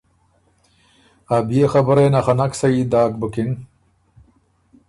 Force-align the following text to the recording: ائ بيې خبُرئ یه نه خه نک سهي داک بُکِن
ائ 1.33 1.41
بيې 1.47 1.63
خبُرئ 1.73 2.03
یه 2.07 2.11
نه 2.13 2.21
خه 2.25 2.33
نک 2.39 2.51
سهي 2.59 2.81
داک 2.91 3.11
بُکِن 3.19 3.51